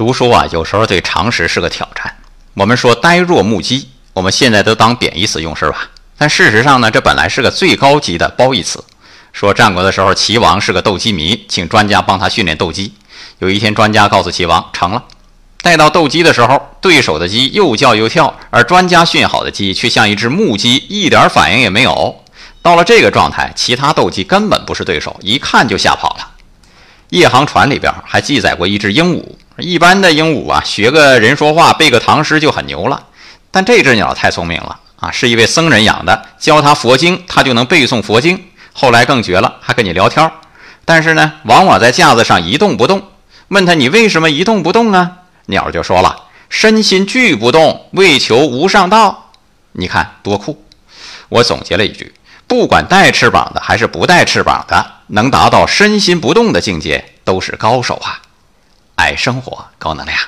[0.00, 2.16] 读书啊，有时候对常识是个挑战。
[2.54, 5.90] 我们说呆若木鸡，我们现在都当贬义词用是吧？
[6.16, 8.82] 但事实上呢，这本来是个最高级的褒义词。
[9.34, 12.94] 说战国的时候，齐王是个斗鸡迷，请专家帮他训练斗鸡。
[13.40, 15.04] 有一天，专家告诉齐王，成了。
[15.60, 22.24] 待到斗鸡的时候，对手的鸡又叫又跳，而专家训好的鸡却像一只木鸡，一点反应也没有。
[22.62, 26.26] 到了这个状态，其他斗鸡根本不是对手，一看就吓跑了。
[27.10, 29.24] 夜航船里边还记载过一只鹦鹉，
[29.60, 33.06] 一般的鹦鹉啊，学个人说话，背个唐诗就很牛了。
[33.50, 38.44] 但这只鸟太聪明了啊，是一位僧人养的，教它佛经，它就能背诵佛经。
[38.72, 40.30] 后来更绝了，还跟你聊天。
[40.84, 43.02] 但是呢，往往在架子上一动不动。
[43.48, 45.10] 问他你为什么一动不动啊？
[45.46, 49.32] 鸟就说了：身心俱不动，为求无上道。
[49.72, 50.64] 你看多酷！
[51.28, 52.14] 我总结了一句。
[52.46, 58.20] 不管带翅膀的还是不带翅膀的，能达到身心不动的境界，都是高手啊！
[59.02, 60.18] 爱生活，高能量。